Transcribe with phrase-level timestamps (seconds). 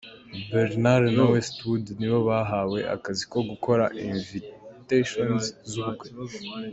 [0.51, 6.07] Barnard na Westwood ni bo bahawe akazi ko gukora ‘Invitations’ z’ubukwe.